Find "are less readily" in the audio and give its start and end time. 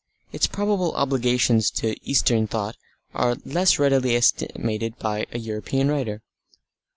3.13-4.15